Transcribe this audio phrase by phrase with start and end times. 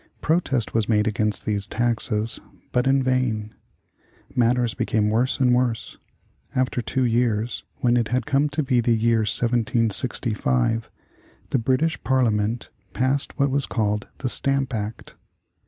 [0.19, 2.39] Protest was made against these taxes,
[2.71, 3.53] but in vain.
[4.35, 5.99] Matters became worse and worse.
[6.55, 10.89] After two years, when it had come to be the year 1765,
[11.51, 15.13] the British Parliament passed what was called the Stamp Act.